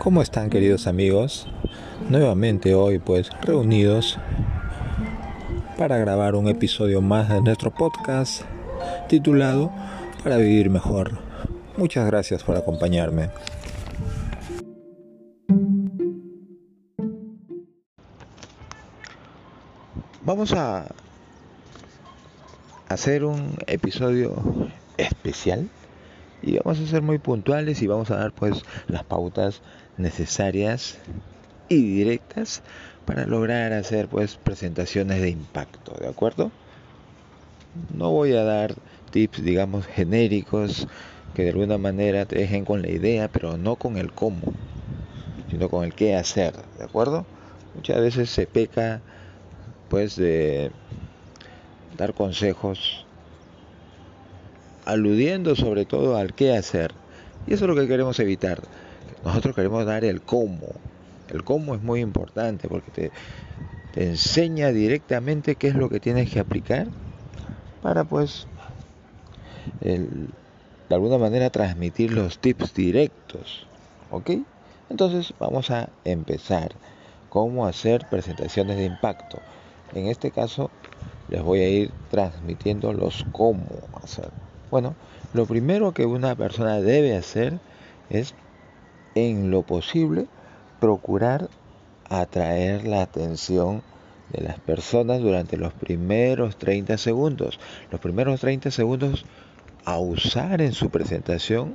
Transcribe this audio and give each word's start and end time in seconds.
¿Cómo 0.00 0.22
están 0.22 0.48
queridos 0.48 0.86
amigos? 0.86 1.46
Nuevamente 2.08 2.74
hoy 2.74 2.98
pues 2.98 3.28
reunidos 3.42 4.18
para 5.76 5.98
grabar 5.98 6.36
un 6.36 6.48
episodio 6.48 7.02
más 7.02 7.28
de 7.28 7.42
nuestro 7.42 7.70
podcast 7.70 8.44
titulado 9.10 9.70
Para 10.24 10.38
vivir 10.38 10.70
mejor. 10.70 11.18
Muchas 11.76 12.06
gracias 12.06 12.42
por 12.42 12.56
acompañarme. 12.56 13.28
Vamos 20.24 20.54
a 20.54 20.86
hacer 22.88 23.26
un 23.26 23.54
episodio 23.66 24.34
especial 24.96 25.68
y 26.42 26.58
vamos 26.58 26.80
a 26.80 26.86
ser 26.86 27.02
muy 27.02 27.18
puntuales 27.18 27.82
y 27.82 27.86
vamos 27.86 28.10
a 28.10 28.16
dar 28.16 28.32
pues 28.32 28.62
las 28.86 29.04
pautas 29.04 29.62
necesarias 29.96 30.98
y 31.68 31.82
directas 31.96 32.62
para 33.04 33.26
lograr 33.26 33.72
hacer 33.72 34.08
pues 34.08 34.36
presentaciones 34.38 35.20
de 35.22 35.30
impacto, 35.30 35.94
¿de 36.00 36.08
acuerdo? 36.08 36.52
No 37.88 38.10
voy 38.10 38.32
a 38.34 38.44
dar 38.44 38.74
tips 39.10 39.42
digamos 39.44 39.86
genéricos 39.86 40.86
que 41.34 41.42
de 41.44 41.50
alguna 41.50 41.78
manera 41.78 42.26
te 42.26 42.38
dejen 42.38 42.64
con 42.64 42.82
la 42.82 42.90
idea, 42.90 43.28
pero 43.28 43.56
no 43.58 43.76
con 43.76 43.96
el 43.96 44.12
cómo, 44.12 44.56
sino 45.48 45.68
con 45.68 45.84
el 45.84 45.94
qué 45.94 46.16
hacer, 46.16 46.54
¿de 46.74 46.84
acuerdo? 46.84 47.26
Muchas 47.74 48.00
veces 48.00 48.30
se 48.30 48.46
peca 48.46 49.04
pues 49.88 50.16
de 50.16 50.72
dar 51.90 52.14
consejos 52.14 53.09
aludiendo 54.90 55.54
sobre 55.54 55.84
todo 55.84 56.16
al 56.16 56.34
qué 56.34 56.56
hacer. 56.56 56.92
Y 57.46 57.54
eso 57.54 57.64
es 57.64 57.68
lo 57.68 57.76
que 57.76 57.88
queremos 57.88 58.18
evitar. 58.18 58.60
Nosotros 59.24 59.54
queremos 59.54 59.86
dar 59.86 60.04
el 60.04 60.20
cómo. 60.20 60.68
El 61.28 61.44
cómo 61.44 61.74
es 61.74 61.82
muy 61.82 62.00
importante 62.00 62.68
porque 62.68 62.90
te, 62.90 63.10
enseña 63.96 64.68
directamente 64.68 65.56
qué 65.56 65.68
es 65.68 65.74
lo 65.74 65.88
que 65.88 66.00
tienes 66.00 66.30
que 66.30 66.40
aplicar 66.40 66.86
para 67.82 68.04
pues 68.04 68.46
de 69.80 70.94
alguna 70.94 71.18
manera 71.18 71.50
transmitir 71.50 72.12
los 72.12 72.38
tips 72.38 72.74
directos. 72.74 73.66
¿Ok? 74.10 74.30
Entonces 74.88 75.32
vamos 75.38 75.70
a 75.70 75.88
empezar. 76.04 76.72
Cómo 77.28 77.66
hacer 77.66 78.08
presentaciones 78.10 78.76
de 78.76 78.86
impacto. 78.86 79.38
En 79.94 80.06
este 80.08 80.32
caso 80.32 80.70
les 81.28 81.42
voy 81.42 81.60
a 81.60 81.68
ir 81.68 81.92
transmitiendo 82.10 82.92
los 82.92 83.24
cómo 83.32 83.66
hacer. 84.02 84.30
Bueno, 84.70 84.94
lo 85.34 85.46
primero 85.46 85.92
que 85.92 86.06
una 86.06 86.34
persona 86.34 86.80
debe 86.80 87.16
hacer 87.16 87.58
es, 88.08 88.34
en 89.14 89.50
lo 89.50 89.62
posible, 89.62 90.26
procurar 90.80 91.48
atraer 92.08 92.86
la 92.86 93.02
atención 93.02 93.82
de 94.32 94.42
las 94.42 94.58
personas 94.60 95.20
durante 95.20 95.56
los 95.56 95.72
primeros 95.72 96.56
30 96.56 96.98
segundos. 96.98 97.58
Los 97.90 98.00
primeros 98.00 98.40
30 98.40 98.70
segundos 98.70 99.24
a 99.84 99.98
usar 99.98 100.60
en 100.60 100.72
su 100.72 100.90
presentación 100.90 101.74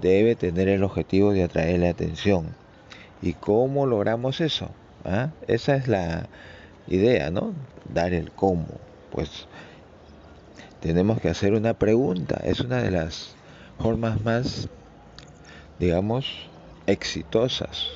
debe 0.00 0.36
tener 0.36 0.68
el 0.68 0.84
objetivo 0.84 1.32
de 1.32 1.44
atraer 1.44 1.80
la 1.80 1.90
atención. 1.90 2.54
¿Y 3.20 3.34
cómo 3.34 3.86
logramos 3.86 4.40
eso? 4.40 4.70
¿Ah? 5.04 5.30
Esa 5.48 5.76
es 5.76 5.88
la 5.88 6.26
idea, 6.86 7.30
¿no? 7.30 7.52
Dar 7.92 8.12
el 8.12 8.30
cómo. 8.30 8.66
Pues 9.10 9.46
tenemos 10.82 11.20
que 11.20 11.28
hacer 11.28 11.54
una 11.54 11.74
pregunta. 11.74 12.40
Es 12.44 12.60
una 12.60 12.82
de 12.82 12.90
las 12.90 13.36
formas 13.78 14.20
más, 14.22 14.68
digamos, 15.78 16.26
exitosas. 16.86 17.88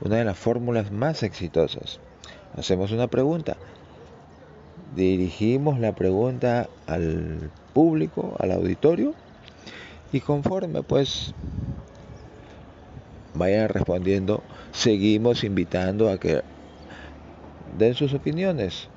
Una 0.00 0.16
de 0.16 0.24
las 0.24 0.38
fórmulas 0.38 0.92
más 0.92 1.24
exitosas. 1.24 1.98
Hacemos 2.56 2.92
una 2.92 3.08
pregunta. 3.08 3.56
Dirigimos 4.94 5.80
la 5.80 5.92
pregunta 5.92 6.68
al 6.86 7.50
público, 7.72 8.36
al 8.38 8.52
auditorio, 8.52 9.12
y 10.12 10.20
conforme 10.20 10.84
pues 10.84 11.34
vayan 13.34 13.68
respondiendo, 13.68 14.44
seguimos 14.70 15.42
invitando 15.42 16.08
a 16.08 16.18
que 16.18 16.42
den 17.76 17.94
sus 17.94 18.14
opiniones, 18.14 18.88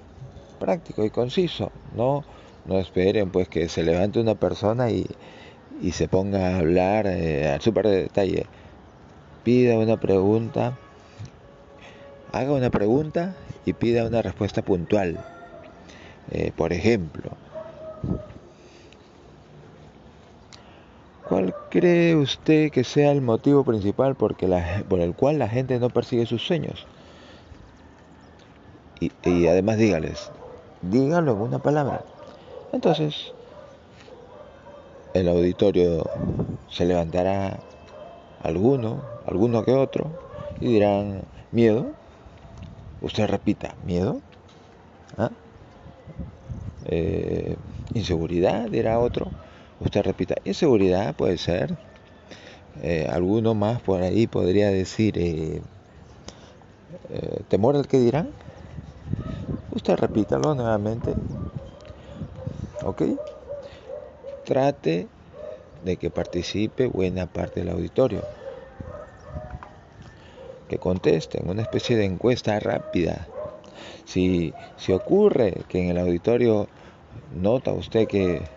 práctico 0.60 1.04
y 1.04 1.10
conciso, 1.10 1.72
no 1.96 2.24
no 2.68 2.78
esperen 2.80 3.32
pues 3.32 3.48
que 3.48 3.70
se 3.70 3.84
levante 3.84 4.20
una 4.20 4.36
persona 4.36 4.92
y, 4.92 5.08
se 5.92 6.08
ponga 6.08 6.50
a 6.50 6.58
hablar 6.58 7.08
eh, 7.08 7.50
al 7.50 7.62
súper 7.62 7.88
de 7.88 8.02
detalle. 8.04 8.46
Pida 9.44 9.78
una 9.78 9.98
pregunta, 9.98 10.78
haga 12.34 12.52
una 12.52 12.70
pregunta 12.70 13.36
y 13.66 13.74
pida 13.74 14.06
una 14.06 14.22
respuesta 14.22 14.62
puntual. 14.62 15.18
Eh, 16.32 16.52
por 16.56 16.74
ejemplo, 16.74 17.32
¿cuál 21.30 21.56
cree 21.70 22.16
usted 22.16 22.72
que 22.72 22.84
sea 22.84 23.12
el 23.12 23.22
motivo 23.22 23.64
principal 23.64 24.16
por 24.16 24.36
el 24.42 25.14
cual 25.14 25.40
la 25.40 25.48
gente 25.48 25.80
no 25.80 25.90
persigue 25.90 26.26
sus 26.26 26.46
sueños? 26.46 26.86
Y, 29.00 29.12
y 29.24 29.48
además 29.48 29.78
dígales, 29.78 30.32
dígalo 30.82 31.34
en 31.34 31.42
una 31.42 31.60
palabra. 31.60 32.04
Entonces, 32.72 33.34
el 35.14 35.28
auditorio 35.28 36.04
se 36.68 36.86
levantará 36.86 37.60
alguno, 38.40 39.02
alguno 39.26 39.64
que 39.64 39.74
otro, 39.74 40.12
y 40.60 40.68
dirán, 40.74 41.24
miedo. 41.52 41.94
Usted 43.02 43.28
repita, 43.28 43.76
miedo. 43.84 44.22
¿Ah? 45.18 45.32
Eh, 46.86 47.58
inseguridad, 47.94 48.70
dirá 48.70 49.00
otro. 49.00 49.32
Usted 49.80 50.02
repita, 50.04 50.36
inseguridad 50.44 51.16
puede 51.16 51.38
ser. 51.38 51.78
Eh, 52.82 53.08
alguno 53.10 53.56
más 53.56 53.82
por 53.82 54.02
ahí 54.04 54.28
podría 54.28 54.70
decir, 54.70 55.18
eh, 55.18 55.62
temor 57.48 57.76
al 57.76 57.88
que 57.88 58.00
dirán. 58.00 58.34
Usted 59.72 59.96
repítalo 59.96 60.56
nuevamente. 60.56 61.16
¿Ok? 62.88 63.02
Trate 64.46 65.10
de 65.84 65.98
que 65.98 66.10
participe 66.10 66.88
buena 66.88 67.28
parte 67.28 67.60
del 67.60 67.70
auditorio. 67.70 68.22
Que 70.70 70.78
contesten, 70.78 71.50
una 71.50 71.64
especie 71.64 71.98
de 71.98 72.06
encuesta 72.06 72.58
rápida. 72.62 73.28
Si, 74.06 74.54
si 74.78 74.94
ocurre 74.94 75.66
que 75.68 75.80
en 75.84 75.90
el 75.90 75.98
auditorio 75.98 76.70
nota 77.36 77.74
usted 77.74 78.08
que 78.08 78.48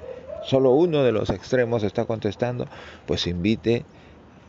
solo 0.44 0.70
uno 0.70 1.02
de 1.02 1.10
los 1.10 1.30
extremos 1.30 1.82
está 1.82 2.04
contestando, 2.04 2.68
pues 3.06 3.26
invite 3.26 3.84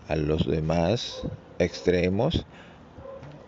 a 0.08 0.16
los 0.16 0.46
demás 0.46 1.24
extremos, 1.58 2.46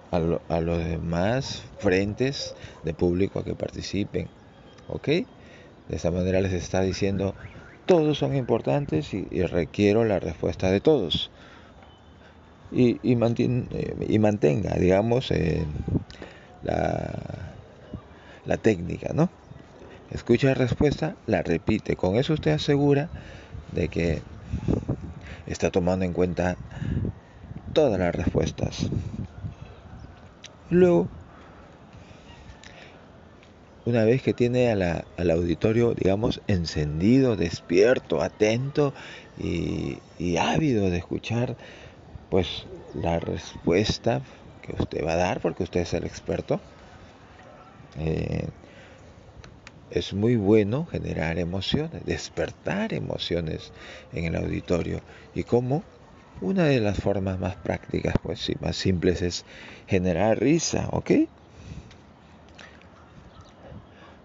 a, 0.09 0.17
a 0.47 0.61
los 0.61 0.83
demás 0.83 1.61
frentes 1.77 2.55
de 2.81 2.95
público 2.95 3.37
a 3.37 3.43
que 3.43 3.53
participen. 3.53 4.27
¿Ok? 4.87 5.09
De 5.87 5.97
esa 5.97 6.11
manera 6.11 6.41
les 6.41 6.53
está 6.53 6.81
diciendo, 6.81 7.35
todos 7.85 8.17
son 8.17 8.35
importantes 8.35 9.13
y, 9.13 9.25
requiero 9.43 10.05
la 10.05 10.19
respuesta 10.19 10.71
de 10.71 10.81
todos. 10.81 11.31
Y, 12.71 12.99
y, 13.03 13.13
y 13.13 14.19
mantenga, 14.19 14.75
digamos, 14.75 15.29
eh, 15.31 15.67
la, 16.63 17.57
la 18.45 18.57
técnica, 18.57 19.13
¿no? 19.13 19.29
Escucha 20.09 20.47
la 20.47 20.53
respuesta, 20.53 21.15
la 21.25 21.41
repite. 21.41 21.95
Con 21.95 22.17
eso 22.17 22.33
usted 22.33 22.51
asegura 22.51 23.09
de 23.71 23.89
que 23.89 24.23
está 25.45 25.71
tomando 25.71 26.05
en 26.05 26.13
cuenta 26.13 26.57
todas 27.73 27.99
las 27.99 28.13
respuestas. 28.13 28.91
Luego, 30.69 31.09
una 33.85 34.03
vez 34.05 34.21
que 34.21 34.33
tiene 34.33 34.69
al 34.71 35.31
auditorio, 35.31 35.93
digamos, 35.93 36.41
encendido, 36.47 37.35
despierto, 37.35 38.21
atento 38.21 38.93
y, 39.37 40.01
ávido 40.37 40.89
de 40.89 40.97
escuchar, 40.97 41.57
pues 42.29 42.47
la 42.93 43.19
respuesta 43.19 44.21
que 44.61 44.73
usted 44.79 45.05
va 45.05 45.13
a 45.13 45.17
dar, 45.17 45.41
porque 45.41 45.63
usted 45.63 45.81
es 45.81 45.93
el 45.93 46.05
experto, 46.05 46.61
eh, 47.97 48.47
es 49.89 50.13
muy 50.13 50.35
bueno 50.35 50.85
generar 50.85 51.37
emociones, 51.37 52.03
despertar 52.05 52.93
emociones 52.93 53.71
en 54.11 54.25
el 54.25 54.35
auditorio. 54.35 55.01
Y 55.33 55.43
como 55.43 55.83
una 56.39 56.65
de 56.65 56.79
las 56.79 56.99
formas 56.99 57.39
más 57.39 57.57
prácticas, 57.57 58.15
pues 58.21 58.39
sí, 58.39 58.53
más 58.59 58.75
simples 58.77 59.21
es 59.21 59.45
generar 59.87 60.39
risa, 60.39 60.89
¿ok? 60.91 61.11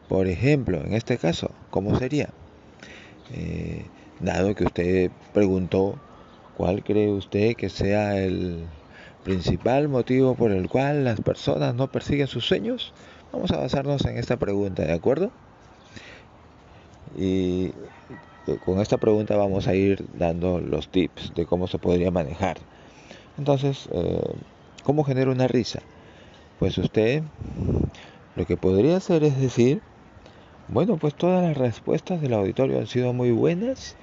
Por 0.09 0.27
ejemplo, 0.27 0.79
en 0.85 0.95
este 0.95 1.19
caso, 1.19 1.51
¿cómo 1.71 1.99
sería? 1.99 2.31
Eh, 3.35 3.85
dado 4.21 4.55
que 4.55 4.65
usted 4.65 5.11
preguntó 5.33 5.95
¿Cuál 6.59 6.83
cree 6.83 7.09
usted 7.09 7.55
que 7.55 7.69
sea 7.69 8.19
el 8.19 8.67
principal 9.23 9.87
motivo 9.89 10.35
por 10.35 10.51
el 10.51 10.69
cual 10.69 11.05
las 11.05 11.21
personas 11.21 11.73
no 11.77 11.87
persiguen 11.87 12.27
sus 12.27 12.49
sueños? 12.49 12.93
Vamos 13.33 13.53
a 13.53 13.59
basarnos 13.59 14.05
en 14.07 14.19
esta 14.19 14.37
pregunta, 14.37 14.83
¿de 14.83 14.93
acuerdo? 14.93 15.31
Y 17.17 17.71
con 18.65 18.81
esta 18.81 18.99
pregunta 18.99 19.37
vamos 19.37 19.69
a 19.69 19.77
ir 19.77 20.05
dando 20.19 20.59
los 20.59 20.89
tips 20.89 21.33
de 21.37 21.47
cómo 21.47 21.69
se 21.69 21.79
podría 21.79 22.11
manejar. 22.11 22.59
Entonces, 23.39 23.89
eh, 23.93 24.21
¿cómo 24.83 25.05
genera 25.05 25.31
una 25.31 25.47
risa? 25.47 25.79
Pues 26.59 26.77
usted 26.77 27.23
lo 28.35 28.47
que 28.47 28.57
podría 28.57 28.97
hacer 28.97 29.23
es 29.23 29.41
decir, 29.41 29.81
bueno, 30.69 30.97
pues 30.97 31.15
todas 31.15 31.43
las 31.43 31.57
respuestas 31.57 32.21
del 32.21 32.35
auditorio 32.35 32.79
han 32.79 32.87
sido 32.87 33.13
muy 33.13 33.31
buenas 33.31 33.97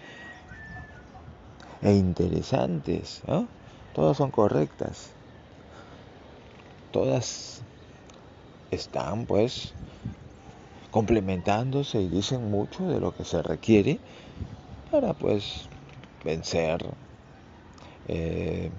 e 1.82 1.94
interesantes. 1.94 3.22
Todas 3.94 4.18
son 4.18 4.32
correctas. 4.32 5.12
Todas 6.92 7.62
están 8.72 9.26
pues 9.26 9.74
complementándose 10.92 12.02
y 12.02 12.08
dicen 12.08 12.50
mucho 12.50 12.88
de 12.88 13.00
lo 13.00 13.16
que 13.16 13.26
se 13.26 13.44
requiere 13.44 14.00
para 14.92 15.14
pues 15.14 15.68
vencer 16.24 16.86
eh, 18.08 18.72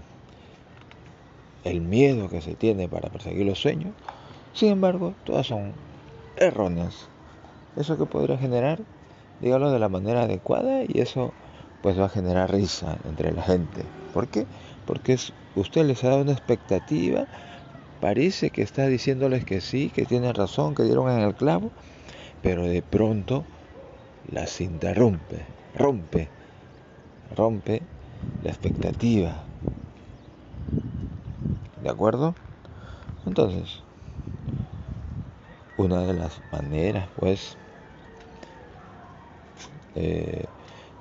el 1.65 1.81
miedo 1.81 2.29
que 2.29 2.41
se 2.41 2.55
tiene 2.55 2.89
para 2.89 3.11
perseguir 3.11 3.47
los 3.47 3.61
sueños. 3.61 3.93
Sin 4.55 4.71
embargo, 4.71 5.15
todas 5.25 5.47
son 5.47 5.73
erróneas. 6.37 7.09
Eso 7.77 7.99
que 7.99 8.07
podría 8.07 8.39
generar, 8.39 8.83
dígalo 9.39 9.71
de 9.71 9.79
la 9.79 9.89
manera 9.89 10.23
adecuada 10.23 10.83
y 10.83 11.01
eso 11.01 11.35
pues 11.83 12.01
va 12.01 12.07
a 12.07 12.09
generar 12.09 12.51
risa 12.51 12.99
entre 13.05 13.33
la 13.33 13.43
gente. 13.43 13.85
¿Por 14.13 14.29
qué? 14.29 14.47
Porque 14.87 15.19
usted 15.55 15.85
les 15.85 16.03
ha 16.03 16.09
dado 16.09 16.23
una 16.23 16.33
expectativa, 16.33 17.27
parece 18.01 18.51
que 18.51 18.63
está 18.63 18.87
diciéndoles 18.87 19.45
que 19.45 19.61
sí, 19.61 19.91
que 19.91 20.07
tienen 20.07 20.35
razón, 20.35 20.75
que 20.75 20.85
dieron 20.85 21.11
en 21.11 21.21
el 21.21 21.35
clavo, 21.35 21.71
pero 22.41 22.65
de 22.65 22.83
pronto 22.83 23.45
las 24.25 24.61
interrumpe, 24.61 25.45
rompe, 25.75 26.31
rompe 27.37 27.83
la 28.43 28.51
expectativa. 28.51 29.45
¿De 31.77 31.91
acuerdo? 31.91 32.35
Entonces, 33.27 33.83
una 35.77 36.07
de 36.07 36.15
las 36.15 36.41
maneras, 36.51 37.11
pues, 37.17 37.59
eh, 39.97 40.45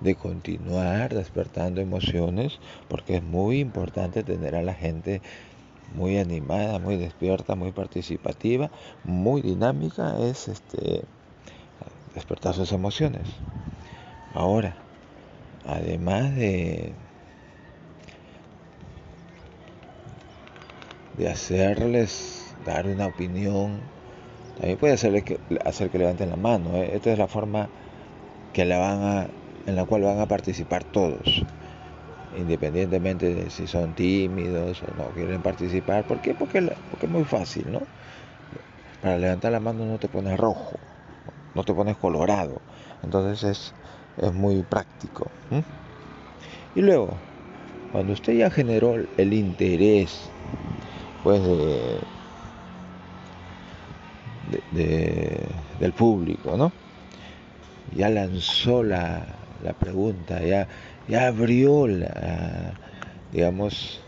de 0.02 0.16
continuar 0.16 1.14
despertando 1.14 1.82
emociones, 1.82 2.60
porque 2.88 3.18
es 3.18 3.24
muy 3.24 3.60
importante 3.60 4.24
tener 4.24 4.56
a 4.56 4.62
la 4.62 4.74
gente 4.74 5.22
muy 5.96 6.18
animada, 6.18 6.80
muy 6.80 6.98
despierta, 6.98 7.56
muy 7.56 7.72
participativa, 7.72 8.72
muy 9.04 9.42
dinámica, 9.42 10.18
es 10.20 10.48
este 10.48 11.04
despertar 12.14 12.56
sus 12.56 12.72
emociones. 12.72 13.28
Ahora, 14.34 14.76
además 15.66 16.36
de 16.36 16.94
de 21.18 21.30
hacerles 21.30 22.56
dar 22.66 22.88
una 22.88 23.08
opinión, 23.08 23.80
también 24.58 24.78
puede 24.78 24.94
hacerles 24.94 25.24
que, 25.24 25.40
hacer 25.64 25.90
que 25.90 25.98
levanten 25.98 26.30
la 26.30 26.36
mano. 26.36 26.76
¿eh? 26.76 26.92
Esta 26.94 27.12
es 27.12 27.18
la 27.18 27.28
forma 27.28 27.70
que 28.56 28.64
la 28.64 28.78
van 28.78 29.04
a 29.04 29.28
en 29.66 29.76
la 29.76 29.84
cual 29.84 30.04
van 30.04 30.20
a 30.20 30.28
participar 30.28 30.86
todos, 30.86 31.44
independientemente 32.38 33.36
de 33.36 33.50
si 33.50 33.68
son 33.68 33.94
tímidos 33.94 34.82
o 34.82 34.86
no 34.98 35.10
quieren 35.10 35.42
participar. 35.42 36.06
¿Por 36.06 36.22
qué? 36.22 36.34
Porque, 36.34 36.62
porque 36.90 37.06
es 37.06 37.12
muy 37.12 37.26
fácil, 37.26 37.70
¿no? 37.70 37.82
Para 39.02 39.18
levantar 39.18 39.52
la 39.52 39.60
mano 39.60 39.86
no 39.86 39.98
te 39.98 40.08
pones 40.08 40.40
rojo, 40.40 40.78
no 41.54 41.64
te 41.66 41.74
pones 41.74 41.98
colorado, 41.98 42.62
entonces 43.04 43.44
es, 43.44 43.74
es 44.26 44.34
muy 44.34 44.64
práctico. 44.64 45.30
Y 46.76 46.82
luego, 46.82 47.10
cuando 47.92 48.14
usted 48.14 48.38
ya 48.38 48.50
generó 48.50 48.96
el 49.18 49.34
interés, 49.34 50.30
pues 51.24 51.42
de, 54.72 55.46
del 55.82 55.92
público, 55.92 56.56
¿no? 56.56 56.72
Ya 57.94 58.10
lanzó 58.10 58.84
la, 58.84 59.26
la 59.64 59.74
pregunta, 59.74 60.42
ya, 60.42 60.68
ya 61.08 61.28
abrió 61.28 61.88
la, 61.88 62.74
digamos, 63.32 64.00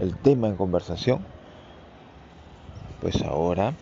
el 0.00 0.14
tema 0.16 0.48
en 0.48 0.56
conversación, 0.56 1.24
pues 3.00 3.22
ahora 3.22 3.74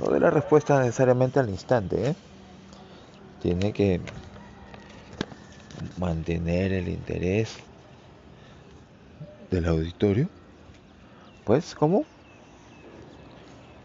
no 0.00 0.10
de 0.10 0.20
la 0.20 0.30
respuesta 0.30 0.78
necesariamente 0.80 1.40
al 1.40 1.50
instante, 1.50 2.10
¿eh? 2.10 2.14
tiene 3.42 3.72
que 3.72 4.00
mantener 5.98 6.72
el 6.72 6.88
interés 6.88 7.56
del 9.50 9.66
auditorio, 9.66 10.28
pues 11.44 11.74
como 11.74 12.04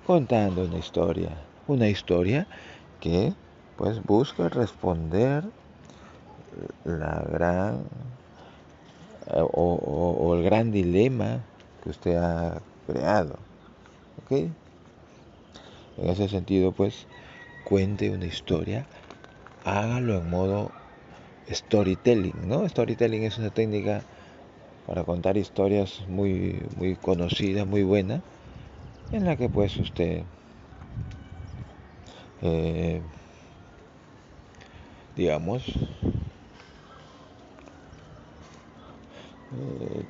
contando 0.07 0.63
una 0.63 0.77
historia, 0.77 1.29
una 1.67 1.87
historia 1.87 2.47
que 2.99 3.33
pues 3.79 4.03
busca 4.03 4.49
responder 4.49 5.45
la 6.83 7.25
gran 7.31 7.85
eh, 9.27 9.41
o, 9.41 10.35
el 10.35 10.43
gran 10.43 10.69
dilema 10.71 11.39
que 11.81 11.89
usted 11.89 12.17
ha 12.17 12.61
creado. 12.85 13.39
¿Ok? 14.17 14.31
En 15.97 16.09
ese 16.09 16.27
sentido, 16.27 16.73
pues, 16.73 17.07
cuente 17.63 18.09
una 18.09 18.25
historia, 18.25 18.85
hágalo 19.63 20.17
en 20.17 20.29
modo 20.29 20.71
storytelling, 21.49 22.49
¿no? 22.49 22.67
Storytelling 22.67 23.23
es 23.23 23.37
una 23.37 23.49
técnica 23.49 24.03
para 24.87 25.05
contar 25.05 25.37
historias 25.37 26.05
muy, 26.05 26.67
muy 26.75 26.97
conocida, 26.97 27.63
muy 27.63 27.83
buena, 27.83 28.23
en 29.13 29.23
la 29.23 29.37
que 29.37 29.47
pues 29.47 29.79
usted 29.79 30.23
eh, 32.41 33.01
digamos 35.19 35.65
Eh, 39.51 40.05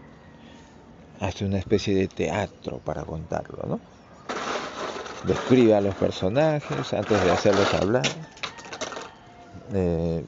hace 1.22 1.46
una 1.46 1.58
especie 1.58 1.96
de 1.96 2.08
teatro 2.08 2.80
para 2.80 3.04
contarlo, 3.04 3.64
¿no? 3.68 3.80
Describe 5.26 5.76
a 5.76 5.82
los 5.82 5.96
personajes 5.96 6.94
antes 6.94 7.24
de 7.24 7.32
hacerlos 7.32 7.74
hablar. 7.74 8.08
Eh, 9.74 10.26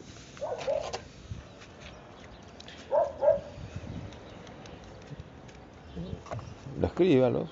descríbalos. 6.78 7.50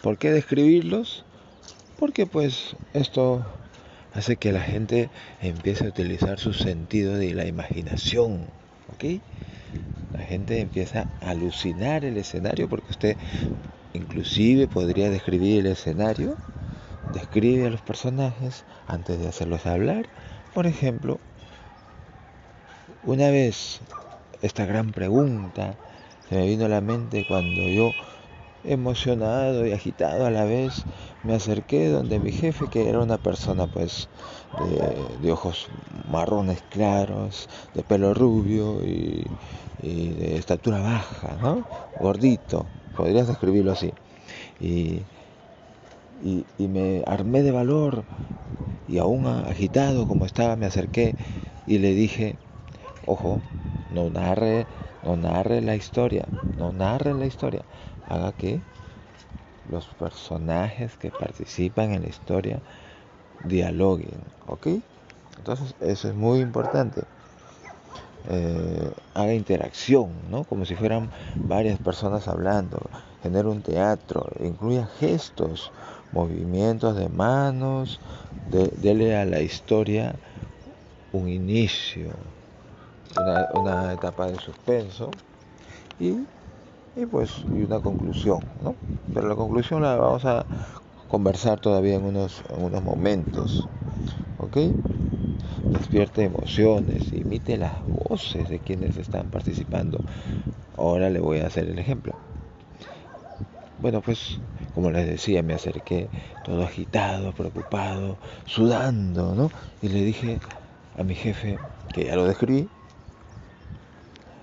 ¿Por 0.00 0.16
qué 0.16 0.30
describirlos? 0.30 1.24
Porque 1.98 2.26
pues 2.26 2.74
esto 2.94 3.44
hace 4.14 4.36
que 4.36 4.52
la 4.52 4.60
gente 4.60 5.10
empiece 5.40 5.84
a 5.84 5.88
utilizar 5.88 6.38
su 6.38 6.52
sentido 6.52 7.14
de 7.14 7.34
la 7.34 7.46
imaginación, 7.46 8.46
¿ok? 8.92 9.04
La 10.12 10.20
gente 10.20 10.60
empieza 10.60 11.06
a 11.20 11.30
alucinar 11.30 12.04
el 12.04 12.18
escenario 12.18 12.68
porque 12.68 12.90
usted 12.90 13.16
inclusive 13.94 14.68
podría 14.68 15.10
describir 15.10 15.60
el 15.60 15.72
escenario, 15.72 16.36
describe 17.12 17.66
a 17.66 17.70
los 17.70 17.82
personajes 17.82 18.64
antes 18.86 19.18
de 19.18 19.28
hacerlos 19.28 19.66
hablar. 19.66 20.08
Por 20.54 20.66
ejemplo, 20.66 21.18
una 23.04 23.30
vez 23.30 23.80
esta 24.42 24.66
gran 24.66 24.92
pregunta 24.92 25.76
se 26.28 26.36
me 26.36 26.46
vino 26.46 26.66
a 26.66 26.68
la 26.68 26.80
mente 26.80 27.24
cuando 27.26 27.68
yo 27.68 27.92
emocionado 28.64 29.66
y 29.66 29.72
agitado 29.72 30.26
a 30.26 30.30
la 30.30 30.44
vez 30.44 30.84
me 31.24 31.34
acerqué 31.34 31.88
donde 31.88 32.18
mi 32.18 32.32
jefe 32.32 32.68
que 32.68 32.88
era 32.88 33.00
una 33.00 33.18
persona 33.18 33.66
pues 33.66 34.08
de, 34.56 35.32
ojos 35.32 35.68
marrones 36.06 36.62
claros 36.70 37.48
de 37.74 37.82
pelo 37.82 38.14
rubio 38.14 38.84
y, 38.84 39.24
de 39.78 40.36
estatura 40.36 40.80
baja 40.80 41.36
no 41.42 41.64
gordito 41.98 42.66
podrías 42.96 43.26
describirlo 43.26 43.72
así. 43.72 43.92
Y, 44.60 45.02
y, 46.22 46.68
me 46.68 47.02
armé 47.06 47.42
de 47.42 47.50
valor 47.50 48.04
y 48.86 48.98
aún 48.98 49.26
agitado 49.26 50.06
como 50.06 50.24
estaba 50.24 50.56
me 50.56 50.66
acerqué 50.66 51.16
y 51.66 51.78
le 51.78 51.94
dije 51.94 52.36
ojo 53.06 53.40
no 53.90 54.08
narre 54.10 54.66
no 55.02 55.16
narre 55.16 55.60
la 55.60 55.76
historia 55.76 56.28
no 56.56 56.72
narre 56.72 57.14
la 57.14 57.26
historia 57.26 57.64
haga 58.06 58.32
que 58.32 58.62
los 59.64 59.86
personajes 59.94 60.96
que 60.96 61.10
participan 61.10 61.92
en 61.92 62.02
la 62.02 62.08
historia 62.08 62.62
dialoguen, 63.40 64.24
¿ok? 64.46 64.68
Entonces 65.38 65.74
eso 65.80 66.08
es 66.08 66.14
muy 66.14 66.40
importante. 66.40 67.04
eh, 68.24 68.92
haga 69.14 69.34
interacción, 69.34 70.30
¿no? 70.30 70.44
Como 70.44 70.64
si 70.64 70.76
fueran 70.76 71.10
varias 71.44 71.78
personas 71.80 72.28
hablando, 72.28 72.90
genere 73.22 73.48
un 73.48 73.62
teatro, 73.62 74.26
incluya 74.40 74.86
gestos, 74.86 75.72
movimientos 76.12 76.96
de 76.96 77.08
manos, 77.08 78.00
de, 78.44 78.68
dele 78.76 79.16
a 79.16 79.24
la 79.24 79.40
historia 79.40 80.20
un 81.12 81.28
inicio, 81.28 82.12
una, 83.16 83.92
etapa 83.92 84.26
de 84.26 84.38
suspenso 84.38 85.10
y, 85.98 86.16
y, 86.96 87.06
pues 87.10 87.30
y 87.54 87.62
una 87.62 87.80
conclusión, 87.80 88.40
¿no? 88.62 88.74
Pero 89.14 89.28
la 89.28 89.36
conclusión 89.36 89.82
la 89.82 89.96
vamos 89.96 90.24
a 90.24 90.46
conversar 91.08 91.60
todavía 91.60 91.96
en 91.96 92.04
unos, 92.04 92.42
en 92.48 92.64
unos 92.64 92.82
momentos, 92.82 93.68
¿ok? 94.38 94.56
Despierte 95.70 96.24
emociones, 96.24 97.12
imite 97.12 97.56
las 97.56 97.72
voces 97.86 98.48
de 98.48 98.58
quienes 98.58 98.96
están 98.96 99.30
participando. 99.30 99.98
Ahora 100.76 101.10
le 101.10 101.20
voy 101.20 101.40
a 101.40 101.46
hacer 101.46 101.68
el 101.68 101.78
ejemplo. 101.78 102.14
Bueno, 103.78 104.00
pues 104.00 104.40
como 104.74 104.90
les 104.90 105.06
decía, 105.06 105.42
me 105.42 105.54
acerqué 105.54 106.08
todo 106.44 106.62
agitado, 106.62 107.32
preocupado, 107.32 108.16
sudando, 108.46 109.34
¿no? 109.34 109.50
Y 109.82 109.88
le 109.88 110.02
dije 110.02 110.38
a 110.96 111.02
mi 111.02 111.14
jefe, 111.14 111.58
que 111.92 112.06
ya 112.06 112.16
lo 112.16 112.24
describí, 112.24 112.68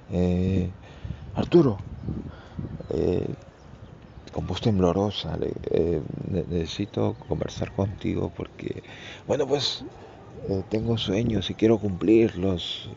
eh, 0.09 0.71
Arturo, 1.33 1.79
eh, 2.89 3.35
con 4.31 4.45
voz 4.47 4.61
temblorosa, 4.61 5.37
eh, 5.71 6.01
necesito 6.29 7.15
conversar 7.15 7.71
contigo 7.71 8.31
porque, 8.35 8.83
bueno, 9.27 9.47
pues 9.47 9.85
tengo 10.69 10.97
sueños 10.97 11.49
y 11.49 11.55
quiero 11.55 11.77
cumplirlos. 11.79 12.89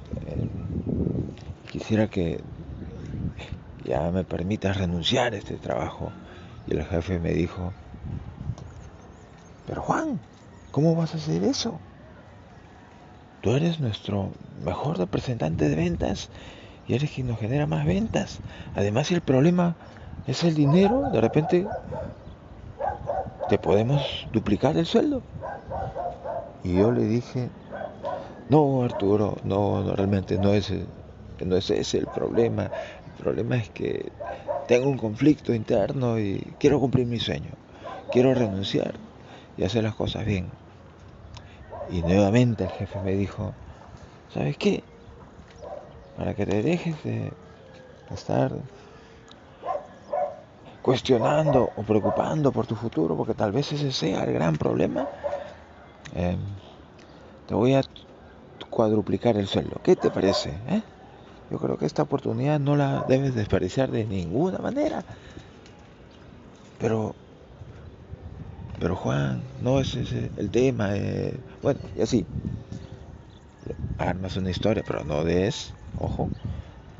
quisiera 1.70 2.08
que 2.08 2.42
ya 3.84 4.10
me 4.10 4.24
permitas 4.24 4.76
renunciar 4.76 5.34
a 5.34 5.38
este 5.38 5.56
trabajo. 5.58 6.12
Y 6.66 6.74
el 6.74 6.84
jefe 6.84 7.18
me 7.18 7.32
dijo, 7.32 7.74
pero 9.66 9.82
Juan, 9.82 10.20
¿cómo 10.70 10.94
vas 10.94 11.14
a 11.14 11.16
hacer 11.18 11.44
eso? 11.44 11.80
Tú 13.40 13.50
eres 13.52 13.80
nuestro 13.80 14.32
mejor 14.64 14.98
representante 14.98 15.68
de 15.68 15.76
ventas 15.76 16.30
y 16.86 16.94
eres 16.94 17.10
quien 17.10 17.28
nos 17.28 17.38
genera 17.38 17.66
más 17.66 17.84
ventas. 17.86 18.40
Además, 18.74 19.06
si 19.08 19.14
el 19.14 19.20
problema 19.20 19.76
es 20.26 20.42
el 20.44 20.54
dinero, 20.54 21.10
de 21.10 21.20
repente 21.20 21.66
te 23.48 23.58
podemos 23.58 24.26
duplicar 24.32 24.76
el 24.76 24.86
sueldo. 24.86 25.22
Y 26.64 26.76
yo 26.76 26.92
le 26.92 27.04
dije, 27.04 27.50
no, 28.48 28.82
Arturo, 28.82 29.36
no, 29.44 29.94
realmente 29.94 30.38
no 30.38 30.52
es, 30.52 30.72
no 31.44 31.56
es 31.56 31.70
ese 31.70 31.98
el 31.98 32.06
problema. 32.06 32.64
El 32.64 33.22
problema 33.22 33.56
es 33.56 33.68
que 33.70 34.12
tengo 34.68 34.88
un 34.88 34.98
conflicto 34.98 35.54
interno 35.54 36.18
y 36.18 36.38
quiero 36.58 36.80
cumplir 36.80 37.06
mi 37.06 37.18
sueño. 37.18 37.50
Quiero 38.10 38.34
renunciar 38.34 38.94
y 39.56 39.64
hacer 39.64 39.84
las 39.84 39.94
cosas 39.94 40.24
bien. 40.24 40.50
Y 41.90 42.02
nuevamente 42.02 42.64
el 42.64 42.70
jefe 42.70 42.98
me 43.00 43.12
dijo, 43.12 43.52
¿sabes 44.32 44.56
qué? 44.56 44.84
Para 46.22 46.34
que 46.34 46.46
te 46.46 46.62
dejes 46.62 47.02
de 47.02 47.32
estar 48.14 48.52
cuestionando 50.80 51.68
o 51.74 51.82
preocupando 51.82 52.52
por 52.52 52.64
tu 52.64 52.76
futuro, 52.76 53.16
porque 53.16 53.34
tal 53.34 53.50
vez 53.50 53.72
ese 53.72 53.90
sea 53.90 54.22
el 54.22 54.32
gran 54.32 54.56
problema, 54.56 55.08
em, 56.14 56.38
te 57.48 57.54
voy 57.56 57.74
a 57.74 57.82
cuadruplicar 58.70 59.36
el 59.36 59.48
sueldo. 59.48 59.80
¿Qué 59.82 59.96
te 59.96 60.12
parece? 60.12 60.50
Eh? 60.68 60.82
Yo 61.50 61.58
creo 61.58 61.76
que 61.76 61.86
esta 61.86 62.02
oportunidad 62.02 62.60
no 62.60 62.76
la 62.76 63.02
debes 63.08 63.34
desperdiciar 63.34 63.90
de 63.90 64.04
ninguna 64.04 64.58
manera. 64.58 65.04
Pero, 66.78 67.16
pero 68.78 68.94
Juan, 68.94 69.42
no 69.60 69.80
es 69.80 69.96
ese 69.96 70.30
el 70.36 70.52
tema. 70.52 70.96
Eh. 70.96 71.34
bueno, 71.60 71.80
y 71.96 72.02
así. 72.02 72.24
Armas 73.98 74.36
una 74.36 74.50
historia, 74.50 74.84
pero 74.86 75.02
no 75.04 75.24
des, 75.24 75.74
ojo, 75.96 76.30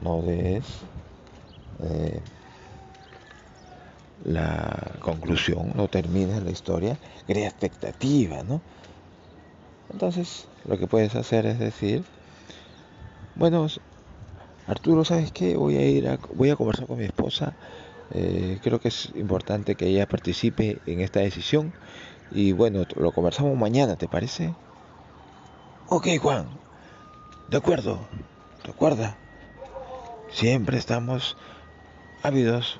no 0.01 0.23
des 0.23 0.65
eh, 1.81 2.23
la 4.25 4.97
conclusión, 5.01 5.73
no 5.75 5.89
termines 5.89 6.43
la 6.43 6.51
historia, 6.51 6.99
crea 7.27 7.49
expectativa, 7.49 8.43
¿no? 8.43 8.63
Entonces, 9.91 10.49
lo 10.65 10.79
que 10.79 10.87
puedes 10.87 11.15
hacer 11.15 11.47
es 11.47 11.59
decir, 11.59 12.05
bueno, 13.35 13.67
Arturo, 14.67 15.05
¿sabes 15.05 15.33
qué? 15.33 15.57
Voy 15.57 15.77
a 15.77 15.89
ir 15.89 16.09
a, 16.09 16.19
voy 16.35 16.51
a 16.51 16.57
conversar 16.57 16.87
con 16.87 16.99
mi 16.99 17.05
esposa. 17.05 17.57
Eh, 18.11 18.61
creo 18.63 18.81
que 18.81 18.89
es 18.89 19.13
importante 19.15 19.77
que 19.77 19.89
ella 19.89 20.07
participe 20.07 20.83
en 20.87 21.01
esta 21.01 21.21
decisión. 21.21 21.75
Y 22.31 22.53
bueno, 22.53 22.85
lo 22.97 23.13
conversamos 23.13 23.57
mañana, 23.59 23.97
¿te 23.97 24.09
parece? 24.09 24.57
Ok, 25.87 26.09
Juan. 26.21 26.59
De 27.49 27.57
acuerdo. 27.59 28.09
Recuerda. 28.65 29.17
Siempre 30.31 30.79
estamos 30.79 31.37
ávidos 32.23 32.79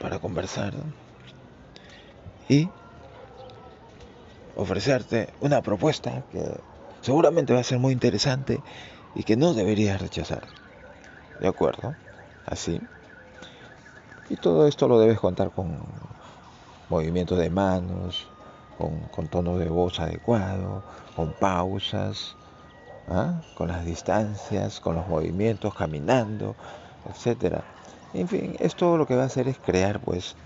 para 0.00 0.18
conversar 0.18 0.74
y 2.48 2.68
ofrecerte 4.56 5.32
una 5.40 5.62
propuesta 5.62 6.24
que 6.32 6.42
seguramente 7.02 7.54
va 7.54 7.60
a 7.60 7.64
ser 7.64 7.78
muy 7.78 7.92
interesante 7.92 8.60
y 9.14 9.22
que 9.22 9.36
no 9.36 9.54
deberías 9.54 10.00
rechazar. 10.00 10.42
¿De 11.40 11.46
acuerdo? 11.46 11.94
Así. 12.44 12.80
Y 14.28 14.36
todo 14.36 14.66
esto 14.66 14.88
lo 14.88 14.98
debes 14.98 15.20
contar 15.20 15.52
con 15.52 15.78
movimientos 16.88 17.38
de 17.38 17.48
manos, 17.48 18.26
con, 18.76 18.98
con 19.14 19.28
tono 19.28 19.56
de 19.56 19.68
voz 19.68 20.00
adecuado, 20.00 20.82
con 21.14 21.32
pausas, 21.32 22.36
¿ah? 23.08 23.40
con 23.54 23.68
las 23.68 23.84
distancias, 23.84 24.80
con 24.80 24.96
los 24.96 25.06
movimientos, 25.08 25.74
caminando, 25.74 26.56
etcétera. 27.08 27.64
En 28.14 28.28
fin, 28.28 28.56
esto 28.60 28.96
lo 28.96 29.06
que 29.06 29.16
va 29.16 29.24
a 29.24 29.26
hacer 29.26 29.48
es 29.48 29.58
crear 29.58 30.00
pues 30.00 30.36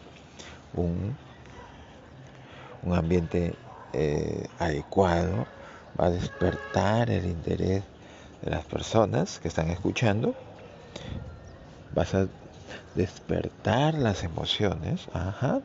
un, 0.75 1.17
un 2.83 2.95
ambiente 2.95 3.55
eh, 3.93 4.47
adecuado, 4.59 5.47
va 6.01 6.07
a 6.07 6.11
despertar 6.11 7.11
el 7.11 7.27
interés 7.27 7.83
de 8.43 8.51
las 8.51 8.65
personas 8.65 9.39
que 9.39 9.49
están 9.49 9.69
escuchando 9.71 10.35
vas 11.95 12.15
a 12.15 12.27
despertar 12.95 13.95
las 13.95 14.25
emociones, 14.25 15.09
ajá. 15.13 15.61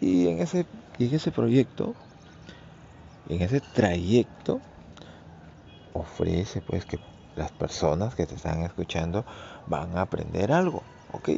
Y 0.00 0.28
en 0.28 0.40
ese, 0.40 0.66
en 0.98 1.14
ese 1.14 1.30
proyecto, 1.30 1.94
en 3.28 3.42
ese 3.42 3.60
trayecto, 3.60 4.60
ofrece 5.94 6.60
pues 6.60 6.84
que 6.84 6.98
las 7.36 7.50
personas 7.50 8.14
que 8.14 8.26
te 8.26 8.34
están 8.34 8.62
escuchando 8.62 9.24
van 9.66 9.96
a 9.96 10.02
aprender 10.02 10.52
algo, 10.52 10.82
¿ok? 11.12 11.30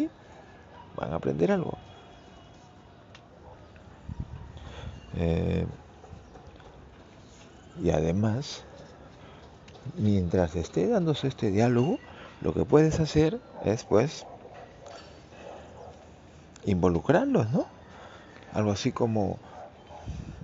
Van 0.96 1.12
a 1.12 1.16
aprender 1.16 1.52
algo. 1.52 1.76
Eh, 5.16 5.66
y 7.82 7.90
además, 7.90 8.64
mientras 9.96 10.56
esté 10.56 10.88
dándose 10.88 11.28
este 11.28 11.50
diálogo, 11.50 11.98
lo 12.40 12.52
que 12.52 12.64
puedes 12.64 13.00
hacer 13.00 13.40
es 13.64 13.84
pues 13.84 14.26
involucrarlos, 16.64 17.50
¿no? 17.50 17.66
Algo 18.52 18.72
así 18.72 18.92
como, 18.92 19.38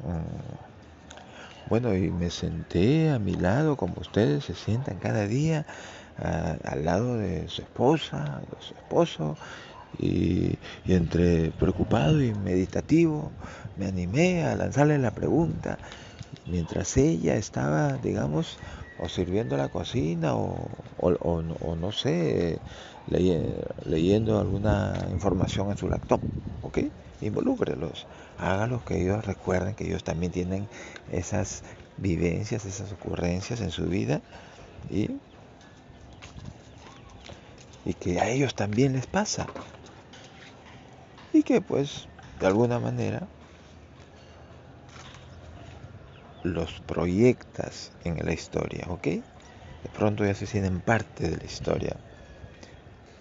mm, 0.05 0.60
bueno, 1.71 1.95
y 1.97 2.11
me 2.11 2.31
senté 2.31 3.11
a 3.11 3.21
mi 3.21 3.35
lado 3.35 3.77
como 3.77 3.95
ustedes 4.01 4.45
se 4.45 4.55
sientan 4.55 4.99
cada 4.99 5.27
día 5.27 5.65
al 6.17 6.85
lado 6.85 7.17
de 7.17 7.49
su 7.49 7.63
esposa, 7.63 8.43
de 8.51 8.57
su 8.61 8.75
esposo, 8.75 9.37
y, 9.99 10.59
entre 10.85 11.51
preocupado 11.53 12.23
y 12.23 12.35
meditativo 12.35 13.31
me 13.77 13.87
animé 13.87 14.45
a 14.45 14.57
lanzarle 14.57 14.99
la 14.99 15.13
pregunta. 15.13 15.79
Mientras 16.47 16.97
ella 16.97 17.37
estaba, 17.37 17.99
digamos, 17.99 18.59
o 18.99 19.09
sirviendo 19.09 19.57
la 19.57 19.69
cocina 19.69 20.35
o, 20.35 20.69
o, 20.99 21.77
no 21.77 21.93
sé, 21.93 22.59
leyendo 23.07 24.41
alguna 24.41 25.07
información 25.13 25.71
en 25.71 25.77
su 25.77 25.89
laptop, 25.89 26.21
¿ok? 26.63 26.79
Involúcrelos, 27.21 28.07
hágalos 28.39 28.83
que 28.83 29.01
ellos 29.01 29.25
recuerden 29.25 29.75
que 29.75 29.85
ellos 29.85 30.05
también 30.05 30.33
tienen 30.33 30.69
esas 31.13 31.63
vivencias, 31.97 32.65
esas 32.65 32.93
ocurrencias 32.93 33.61
en 33.61 33.71
su 33.71 33.85
vida 33.87 34.23
y, 34.89 35.11
y 37.85 37.95
que 37.95 38.21
a 38.21 38.29
ellos 38.31 38.55
también 38.55 38.93
les 38.95 39.07
pasa. 39.07 39.49
Y 41.33 41.43
que 41.43 41.61
pues 41.61 42.09
de 42.41 42.47
alguna 42.47 42.79
manera 42.79 43.29
los 46.43 46.81
proyectas 46.87 47.93
en 48.05 48.17
la 48.25 48.33
historia, 48.33 48.87
¿ok? 48.89 49.09
de 49.83 49.89
pronto 49.93 50.25
ya 50.25 50.35
se 50.35 50.47
sienten 50.47 50.81
parte 50.81 51.29
de 51.29 51.37
la 51.37 51.45
historia. 51.45 51.97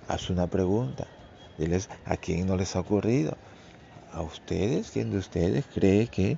Haz 0.08 0.30
una 0.30 0.48
pregunta, 0.48 1.08
diles 1.60 1.90
a 2.06 2.18
quién 2.18 2.48
no 2.48 2.56
les 2.56 2.76
ha 2.76 2.80
ocurrido. 2.80 3.38
¿A 4.12 4.22
ustedes? 4.22 4.92
¿Quién 4.92 5.12
de 5.12 5.18
ustedes 5.18 5.66
cree 5.74 6.08
que 6.08 6.38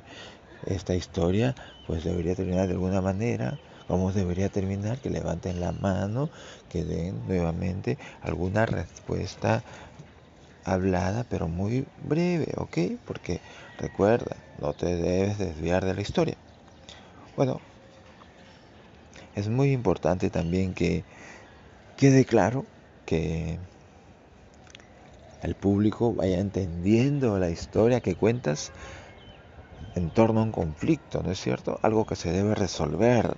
esta 0.66 0.96
historia 0.96 1.56
pues 1.88 2.04
debería 2.04 2.36
terminar 2.36 2.68
de 2.68 2.74
alguna 2.74 3.02
manera? 3.02 3.58
¿Cómo 3.88 4.12
debería 4.12 4.50
terminar? 4.50 5.00
Que 5.00 5.10
levanten 5.10 5.60
la 5.60 5.72
mano, 5.72 6.30
que 6.70 6.84
den 6.84 7.16
nuevamente 7.28 7.98
alguna 8.22 8.66
respuesta 8.66 9.64
hablada, 10.64 11.26
pero 11.30 11.48
muy 11.48 11.86
breve, 12.04 12.54
¿ok? 12.58 12.78
Porque 13.06 13.40
recuerda, 13.78 14.36
no 14.60 14.74
te 14.74 14.96
debes 14.96 15.38
desviar 15.38 15.86
de 15.86 15.94
la 15.94 16.02
historia. 16.02 16.36
Bueno, 17.36 17.60
es 19.36 19.48
muy 19.50 19.72
importante 19.72 20.30
también 20.30 20.74
que 20.74 21.04
quede 21.98 22.26
claro 22.26 22.66
que 23.06 23.58
el 25.42 25.56
público 25.56 26.14
vaya 26.14 26.40
entendiendo 26.40 27.40
la 27.40 27.50
historia 27.50 28.00
que 28.00 28.16
cuentas 28.16 28.72
en 29.96 30.10
torno 30.12 30.42
a 30.42 30.44
un 30.44 30.52
conflicto, 30.52 31.22
¿no 31.24 31.32
es 31.32 31.42
cierto? 31.42 31.80
Algo 31.82 32.06
que 32.06 32.16
se 32.16 32.32
debe 32.32 32.56
resolver, 32.56 33.36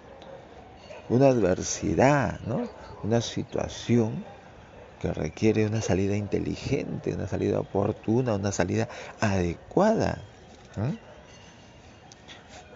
una 1.10 1.28
adversidad, 1.28 2.40
¿no? 2.42 2.68
Una 3.04 3.22
situación 3.22 4.24
que 5.00 5.12
requiere 5.12 5.66
una 5.66 5.82
salida 5.82 6.16
inteligente, 6.16 7.14
una 7.14 7.28
salida 7.28 7.60
oportuna, 7.60 8.36
una 8.36 8.52
salida 8.52 8.88
adecuada. 9.20 10.18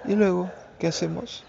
Y 0.03 0.15
luego, 0.15 0.51
¿qué 0.77 0.87
hacemos? 0.87 1.45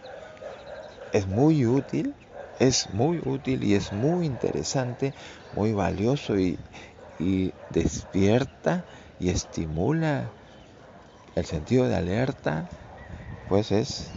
Es 1.12 1.26
muy 1.26 1.64
útil, 1.66 2.14
es 2.58 2.90
muy 2.90 3.20
útil 3.24 3.64
y 3.64 3.74
es 3.74 3.92
muy 3.92 4.26
interesante, 4.26 5.14
muy 5.54 5.72
valioso 5.72 6.38
y, 6.38 6.58
y 7.18 7.52
despierta 7.70 8.84
y 9.18 9.30
estimula 9.30 10.30
el 11.34 11.44
sentido 11.44 11.88
de 11.88 11.96
alerta, 11.96 12.66
pues 13.48 13.72
es 13.72 14.10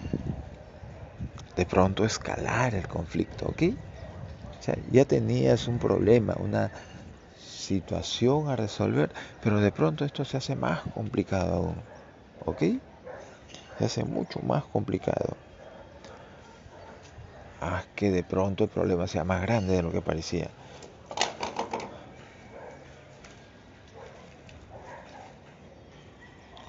de 1.56 1.66
pronto 1.66 2.06
escalar 2.06 2.76
el 2.76 2.88
conflicto, 2.88 3.48
¿ok? 3.48 3.64
O 4.60 4.64
sea, 4.64 4.78
ya 4.92 5.06
tenías 5.06 5.68
un 5.68 5.80
problema, 5.80 6.36
una 6.40 6.72
situación 7.40 8.50
a 8.50 8.56
resolver, 8.56 9.12
pero 9.42 9.60
de 9.60 9.72
pronto 9.72 10.06
esto 10.06 10.24
se 10.26 10.38
hace 10.38 10.56
más 10.56 10.82
complicado 10.94 11.56
aún. 11.56 11.84
¿Ok? 12.46 12.64
Se 13.78 13.86
hace 13.86 14.04
mucho 14.04 14.40
más 14.42 14.64
complicado. 14.66 15.38
Haz 17.60 17.86
que 17.96 18.12
de 18.12 18.24
pronto 18.24 18.64
el 18.64 18.70
problema 18.70 19.08
sea 19.08 19.24
más 19.24 19.42
grande 19.42 19.76
de 19.76 19.84
lo 19.84 19.92
que 19.92 20.02
parecía. 20.02 20.50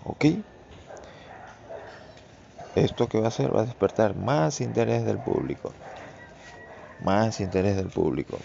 ¿Ok? 0.05 0.27
Esto 2.75 3.09
que 3.09 3.19
va 3.19 3.27
a 3.27 3.29
hacer 3.29 3.55
va 3.55 3.61
a 3.61 3.67
despertar 3.67 4.17
más 4.17 4.61
interés 4.61 5.05
del 5.05 5.19
público 5.19 5.73
más 7.05 7.41
interés 7.41 7.77
del 7.77 7.89
público. 7.89 8.39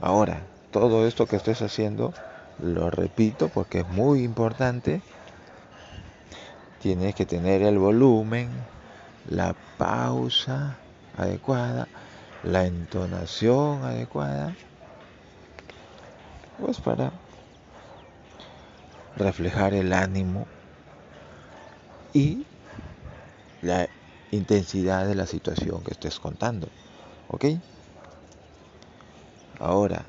Ahora, 0.00 0.42
todo 0.70 1.06
esto 1.06 1.26
que 1.26 1.36
estés 1.36 1.62
haciendo, 1.62 2.12
lo 2.58 2.90
repito 2.90 3.48
porque 3.48 3.80
es 3.80 3.88
muy 3.88 4.22
importante, 4.22 5.00
tienes 6.80 7.14
que 7.14 7.26
tener 7.26 7.62
el 7.62 7.78
volumen, 7.78 8.50
la 9.28 9.54
pausa 9.78 10.76
adecuada, 11.16 11.88
la 12.42 12.66
entonación 12.66 13.84
adecuada, 13.84 14.54
pues 16.60 16.80
para 16.80 17.12
reflejar 19.16 19.74
el 19.74 19.92
ánimo 19.92 20.46
y 22.12 22.44
la 23.62 23.88
intensidad 24.30 25.06
de 25.06 25.14
la 25.14 25.26
situación 25.26 25.82
que 25.82 25.92
estés 25.92 26.18
contando. 26.18 26.68
¿Ok? 27.28 27.46
Ahora, 29.60 30.04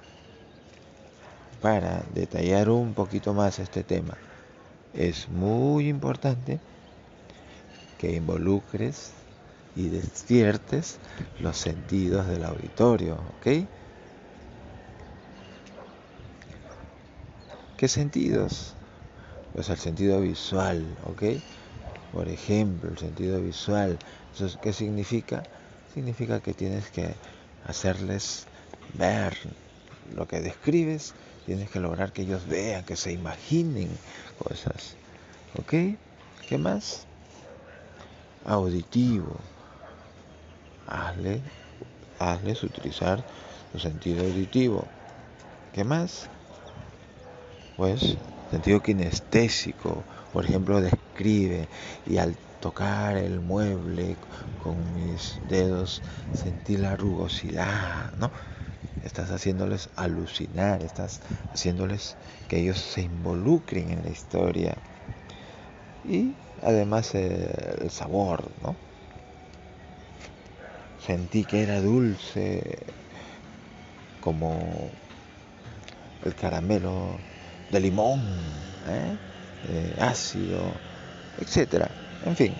para 1.61 2.03
detallar 2.13 2.69
un 2.69 2.93
poquito 2.93 3.33
más 3.33 3.59
este 3.59 3.83
tema, 3.83 4.17
es 4.93 5.29
muy 5.29 5.87
importante 5.87 6.59
que 7.97 8.15
involucres 8.15 9.11
y 9.75 9.89
despiertes 9.89 10.97
los 11.39 11.57
sentidos 11.57 12.27
del 12.27 12.43
auditorio, 12.43 13.15
¿ok? 13.39 13.67
¿Qué 17.77 17.87
sentidos? 17.87 18.75
Pues 19.53 19.69
el 19.69 19.77
sentido 19.77 20.19
visual, 20.21 20.83
¿ok? 21.05 21.23
Por 22.11 22.27
ejemplo, 22.27 22.89
el 22.89 22.97
sentido 22.97 23.39
visual. 23.39 23.97
¿Qué 24.61 24.73
significa? 24.73 25.43
Significa 25.93 26.39
que 26.39 26.53
tienes 26.53 26.89
que 26.89 27.13
hacerles 27.67 28.45
ver 28.97 29.37
lo 30.15 30.27
que 30.27 30.41
describes, 30.41 31.13
tienes 31.45 31.69
que 31.69 31.79
lograr 31.79 32.11
que 32.11 32.23
ellos 32.23 32.47
vean, 32.47 32.83
que 32.83 32.95
se 32.95 33.11
imaginen 33.11 33.89
cosas. 34.39 34.95
¿Ok? 35.59 35.73
¿Qué 36.47 36.57
más? 36.57 37.05
Auditivo. 38.45 39.35
Hazle, 40.87 41.41
hazles 42.19 42.63
utilizar 42.63 43.23
su 43.71 43.79
sentido 43.79 44.23
auditivo. 44.23 44.87
¿Qué 45.73 45.83
más? 45.83 46.27
Pues 47.77 48.17
sentido 48.53 48.83
kinestésico, 48.83 50.03
por 50.31 50.45
ejemplo, 50.45 50.79
describe 50.79 51.67
y 52.05 52.17
al 52.17 52.35
tocar 52.59 53.17
el 53.17 53.39
mueble 53.39 54.15
con 54.63 54.93
mis 54.93 55.39
dedos 55.49 56.03
sentir 56.33 56.81
la 56.81 56.95
rugosidad, 56.95 58.13
¿no? 58.19 58.31
Estás 59.03 59.31
haciéndoles 59.31 59.89
alucinar, 59.95 60.83
estás 60.83 61.21
haciéndoles 61.51 62.15
que 62.47 62.59
ellos 62.59 62.77
se 62.77 63.01
involucren 63.01 63.89
en 63.89 64.03
la 64.03 64.11
historia. 64.11 64.77
Y 66.07 66.35
además 66.61 67.15
el 67.15 67.89
sabor, 67.89 68.51
¿no? 68.61 68.75
Sentí 71.07 71.43
que 71.43 71.63
era 71.63 71.81
dulce 71.81 72.61
como 74.21 74.91
el 76.23 76.35
caramelo 76.35 77.17
de 77.73 77.79
limón, 77.79 78.21
¿eh? 78.87 79.17
Eh, 79.69 79.95
ácido, 79.99 80.73
etcétera. 81.39 81.89
En 82.25 82.35
fin, 82.35 82.53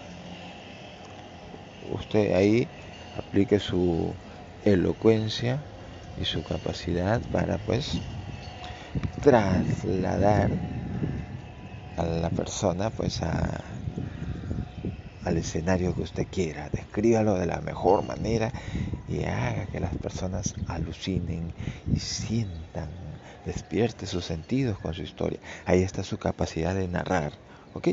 usted 1.92 2.34
ahí 2.34 2.68
aplique 3.18 3.60
su 3.60 4.14
elocuencia 4.66 5.60
y 6.20 6.26
su 6.26 6.44
capacidad 6.44 7.22
para 7.32 7.58
pues 7.60 8.02
trasladar 9.22 10.50
a 11.98 12.04
la 12.04 12.30
persona 12.30 12.90
pues 12.90 13.22
a, 13.22 13.64
al 15.26 15.38
escenario 15.38 15.96
que 15.96 16.02
usted 16.02 16.28
quiera, 16.30 16.70
descríbalo 16.70 17.36
de 17.36 17.46
la 17.46 17.62
mejor 17.62 18.04
manera 18.04 18.52
y 19.08 19.24
haga 19.26 19.68
que 19.68 19.80
las 19.80 19.96
personas 19.98 20.56
alucinen 20.68 21.54
y 21.94 22.00
sientan 22.00 23.03
despierte 23.46 24.06
sus 24.06 24.26
sentidos 24.26 24.78
con 24.80 24.94
su 24.94 25.02
historia. 25.02 25.40
Ahí 25.66 25.84
está 25.84 26.04
su 26.04 26.18
capacidad 26.18 26.76
de 26.76 26.88
narrar. 26.88 27.34
¿Ok? 27.74 27.90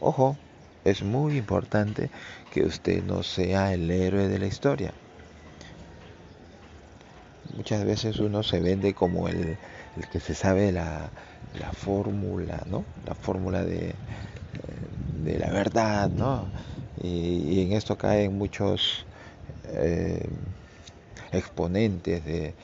Ojo, 0.00 0.36
es 0.84 1.02
muy 1.02 1.38
importante 1.38 2.10
que 2.52 2.62
usted 2.62 3.02
no 3.04 3.22
sea 3.22 3.72
el 3.72 3.90
héroe 3.90 4.28
de 4.28 4.38
la 4.38 4.46
historia. 4.46 4.92
Muchas 7.56 7.84
veces 7.84 8.18
uno 8.18 8.42
se 8.42 8.60
vende 8.60 8.94
como 8.94 9.28
el, 9.28 9.56
que 10.12 10.20
se 10.20 10.34
sabe 10.34 10.72
la, 10.72 11.10
la 11.58 11.72
fórmula, 11.72 12.62
¿no? 12.66 12.84
La 13.06 13.14
fórmula 13.14 13.64
de, 13.64 13.94
de, 15.24 15.38
la 15.38 15.50
verdad, 15.50 16.10
¿no? 16.10 16.48
Y, 17.02 17.62
en 17.62 17.72
esto 17.72 17.96
caen 17.96 18.36
muchos 18.36 19.06
eh, 19.68 20.28
exponentes 21.32 22.24
de, 22.24 22.54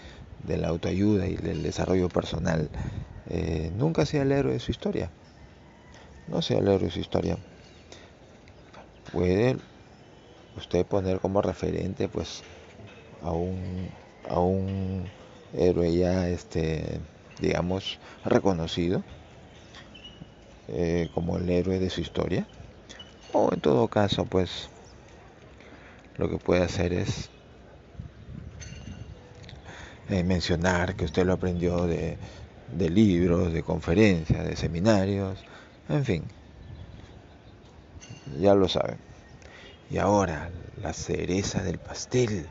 de 0.45 0.57
la 0.57 0.69
autoayuda 0.69 1.27
y 1.27 1.37
del 1.37 1.63
desarrollo 1.63 2.09
personal, 2.09 2.71
eh, 3.29 3.71
nunca 3.77 4.07
sea 4.07 4.23
el 4.23 4.33
héroe 4.33 4.55
de 4.55 4.61
su 4.61 4.71
historia. 4.71 5.11
No 6.29 6.43
sea 6.43 6.59
el 6.59 6.69
héroe 6.69 6.87
de 6.87 6.91
su 6.91 7.01
historia. 7.01 7.37
Puede 9.13 9.57
usted 10.57 10.87
poner 10.87 11.21
como 11.21 11.43
referente 11.43 12.09
pues 12.09 12.43
a 13.23 13.33
un, 13.33 13.89
a 14.29 14.39
un 14.39 15.07
héroe 15.55 15.95
ya 15.95 16.29
este 16.29 17.01
digamos 17.41 17.99
reconocido 18.25 19.03
eh, 20.69 21.09
como 21.15 21.39
el 21.39 21.49
héroe 21.49 21.79
de 21.79 21.91
su 21.91 22.01
historia 22.01 22.47
o 23.33 23.51
en 23.53 23.61
todo 23.61 23.89
caso 23.89 24.25
pues 24.25 24.69
lo 26.17 26.29
que 26.29 26.37
puede 26.37 26.63
hacer 26.63 26.93
es 26.93 27.31
eh, 30.11 30.25
mencionar 30.25 30.97
que 30.97 31.05
usted 31.05 31.25
lo 31.25 31.35
aprendió 31.35 31.87
de, 31.87 32.19
libros, 32.77 33.53
de 33.53 33.63
conferencias, 33.63 34.45
de 34.45 34.57
seminarios, 34.57 35.39
en 35.89 36.05
fin, 36.05 36.25
ya 38.41 38.55
lo 38.55 38.69
saben. 38.69 38.99
Y 39.89 39.99
ahora, 39.99 40.51
la 40.83 40.93
cereza 40.93 41.63
del 41.63 41.79
pastel. 41.79 42.47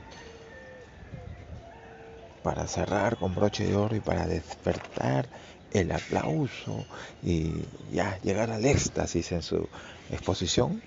Para 2.44 2.66
cerrar 2.68 3.18
con 3.18 3.36
broche 3.36 3.66
de 3.66 3.76
oro 3.76 3.96
y 3.96 4.00
para 4.00 4.26
despertar 4.26 5.28
el 5.74 5.92
aplauso 5.92 6.86
y 7.22 7.52
ya 7.92 8.18
llegar 8.22 8.50
al 8.52 8.66
éxtasis 8.66 9.34
en 9.34 9.42
su 9.42 9.68
exposición, 10.10 10.82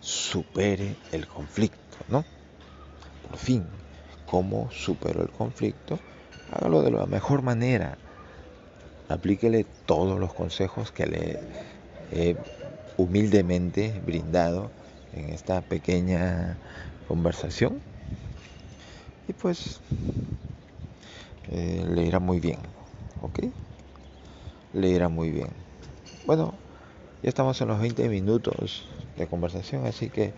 supere 0.00 0.94
el 1.10 1.26
conflicto, 1.26 1.96
¿no? 2.08 2.24
Por 3.26 3.38
fin, 3.38 3.66
¿cómo 4.26 4.70
superó 4.70 5.22
el 5.22 5.30
conflicto? 5.30 5.98
Hágalo 6.50 6.82
de 6.82 6.90
la 6.90 7.06
mejor 7.06 7.42
manera. 7.42 7.98
Aplíquele 9.08 9.64
todos 9.86 10.18
los 10.18 10.32
consejos 10.34 10.92
que 10.92 11.06
le 11.06 11.38
he 12.12 12.36
humildemente 12.96 14.00
brindado 14.04 14.70
en 15.12 15.30
esta 15.30 15.60
pequeña 15.62 16.58
conversación. 17.06 17.80
Y 19.26 19.32
pues 19.34 19.80
eh, 21.50 21.84
le 21.88 22.02
irá 22.02 22.18
muy 22.18 22.40
bien, 22.40 22.58
¿ok? 23.22 23.40
Le 24.72 24.88
irá 24.88 25.08
muy 25.08 25.30
bien. 25.30 25.50
Bueno, 26.24 26.54
ya 27.22 27.28
estamos 27.28 27.60
en 27.60 27.68
los 27.68 27.80
20 27.80 28.08
minutos 28.08 28.86
de 29.16 29.26
conversación, 29.26 29.86
así 29.86 30.08
que 30.08 30.32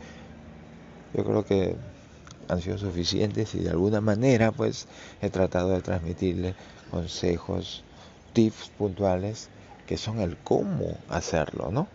yo 1.14 1.24
creo 1.24 1.44
que 1.44 1.76
han 2.50 2.60
sido 2.60 2.78
suficientes 2.78 3.54
y 3.54 3.60
de 3.60 3.70
alguna 3.70 4.00
manera 4.00 4.52
pues 4.52 4.86
he 5.22 5.30
tratado 5.30 5.70
de 5.70 5.80
transmitirle 5.80 6.54
consejos, 6.90 7.84
tips 8.32 8.70
puntuales 8.76 9.48
que 9.86 9.96
son 9.96 10.20
el 10.20 10.36
cómo 10.36 10.96
hacerlo, 11.08 11.70
¿no? 11.70 11.88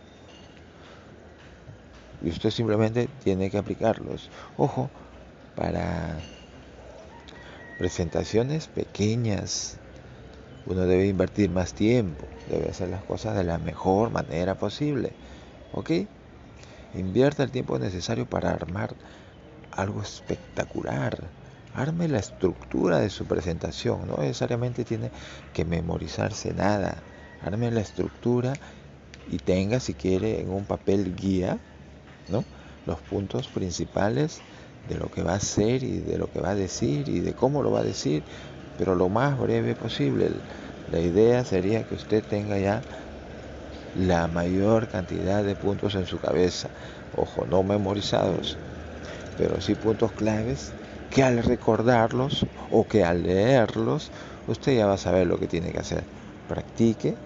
Y 2.22 2.30
usted 2.30 2.50
simplemente 2.50 3.08
tiene 3.22 3.50
que 3.50 3.58
aplicarlos. 3.58 4.30
Ojo, 4.56 4.90
para 5.54 6.18
presentaciones 7.78 8.66
pequeñas, 8.68 9.76
uno 10.66 10.86
debe 10.86 11.06
invertir 11.06 11.50
más 11.50 11.74
tiempo, 11.74 12.26
debe 12.50 12.70
hacer 12.70 12.88
las 12.88 13.02
cosas 13.04 13.36
de 13.36 13.44
la 13.44 13.58
mejor 13.58 14.10
manera 14.10 14.54
posible. 14.56 15.12
¿Ok? 15.72 15.90
Invierta 16.94 17.42
el 17.42 17.50
tiempo 17.50 17.78
necesario 17.78 18.26
para 18.26 18.50
armar 18.50 18.94
algo 19.76 20.02
espectacular. 20.02 21.18
Arme 21.74 22.08
la 22.08 22.18
estructura 22.18 22.98
de 22.98 23.10
su 23.10 23.26
presentación. 23.26 24.06
No 24.06 24.16
necesariamente 24.16 24.84
tiene 24.84 25.10
que 25.52 25.64
memorizarse 25.64 26.52
nada. 26.54 26.96
Arme 27.44 27.70
la 27.70 27.80
estructura 27.80 28.54
y 29.30 29.38
tenga, 29.38 29.80
si 29.80 29.94
quiere, 29.94 30.40
en 30.40 30.50
un 30.50 30.64
papel 30.64 31.14
guía, 31.14 31.58
¿no? 32.28 32.44
Los 32.86 32.98
puntos 33.00 33.48
principales 33.48 34.40
de 34.88 34.96
lo 34.96 35.10
que 35.10 35.22
va 35.22 35.32
a 35.32 35.36
hacer 35.36 35.82
y 35.82 35.98
de 35.98 36.16
lo 36.16 36.30
que 36.30 36.40
va 36.40 36.50
a 36.50 36.54
decir 36.54 37.08
y 37.08 37.20
de 37.20 37.34
cómo 37.34 37.62
lo 37.62 37.72
va 37.72 37.80
a 37.80 37.84
decir, 37.84 38.22
pero 38.78 38.94
lo 38.94 39.08
más 39.08 39.38
breve 39.38 39.74
posible. 39.74 40.30
La 40.90 41.00
idea 41.00 41.44
sería 41.44 41.86
que 41.86 41.96
usted 41.96 42.22
tenga 42.24 42.58
ya 42.58 42.82
la 43.98 44.28
mayor 44.28 44.88
cantidad 44.88 45.42
de 45.42 45.56
puntos 45.56 45.94
en 45.94 46.06
su 46.06 46.20
cabeza, 46.20 46.68
ojo, 47.16 47.46
no 47.46 47.62
memorizados, 47.62 48.56
pero 49.36 49.60
sí 49.60 49.74
puntos 49.74 50.12
claves 50.12 50.74
que 51.10 51.22
al 51.22 51.42
recordarlos 51.42 52.46
o 52.70 52.86
que 52.88 53.04
al 53.04 53.22
leerlos, 53.22 54.10
usted 54.46 54.76
ya 54.76 54.86
va 54.86 54.94
a 54.94 54.98
saber 54.98 55.26
lo 55.26 55.38
que 55.38 55.48
tiene 55.48 55.72
que 55.72 55.78
hacer. 55.78 56.04
Practique, 56.46 57.16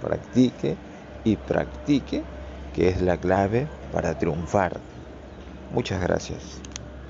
practique 0.00 0.78
y 1.24 1.36
practique, 1.36 2.24
que 2.72 2.88
es 2.88 3.02
la 3.02 3.18
clave 3.18 3.68
para 3.90 4.14
triunfar. 4.14 4.80
Muchas 5.70 6.00
gracias. 6.00 6.69